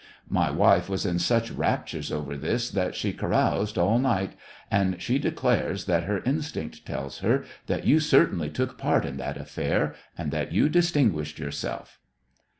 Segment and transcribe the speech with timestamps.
[0.31, 4.31] My wife was in such raptures over this that she caroused all night,
[4.71, 9.17] and she declares that her in stinct tells her that you certainly took part in
[9.17, 11.99] that affair, and that you distinguished yourself."